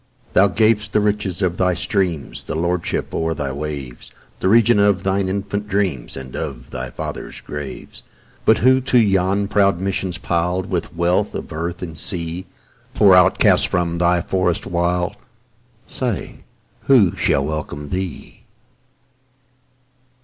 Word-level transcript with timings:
Thou 0.33 0.47
gav'st 0.47 0.93
the 0.93 0.99
riches 0.99 1.43
of 1.43 1.57
thy 1.57 1.75
streams, 1.75 2.45
The 2.45 2.55
lordship 2.55 3.13
o'er 3.13 3.35
thy 3.35 3.51
waves, 3.51 4.09
The 4.39 4.47
region 4.49 4.79
of 4.79 5.03
thine 5.03 5.29
infant 5.29 5.67
dreams, 5.67 6.17
And 6.17 6.35
of 6.35 6.71
thy 6.71 6.89
fathers' 6.89 7.39
graves, 7.41 8.01
But 8.43 8.57
who 8.57 8.81
to 8.81 8.97
yon 8.97 9.47
proud 9.47 9.79
mansions 9.79 10.17
pil'd 10.17 10.65
With 10.71 10.95
wealth 10.95 11.35
of 11.35 11.53
earth 11.53 11.83
and 11.83 11.95
sea, 11.95 12.47
Poor 12.95 13.13
outcast 13.13 13.67
from 13.67 13.99
thy 13.99 14.21
forest 14.21 14.65
wild, 14.65 15.17
Say, 15.87 16.45
who 16.85 17.15
shall 17.15 17.45
welcome 17.45 17.89
thee? 17.89 18.41